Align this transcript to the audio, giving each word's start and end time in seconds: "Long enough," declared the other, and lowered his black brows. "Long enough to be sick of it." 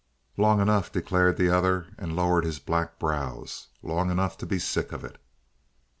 "Long 0.35 0.59
enough," 0.59 0.91
declared 0.91 1.37
the 1.37 1.51
other, 1.51 1.93
and 1.99 2.15
lowered 2.15 2.43
his 2.43 2.57
black 2.57 2.97
brows. 2.97 3.67
"Long 3.83 4.09
enough 4.09 4.35
to 4.39 4.47
be 4.47 4.57
sick 4.57 4.91
of 4.91 5.03
it." 5.03 5.19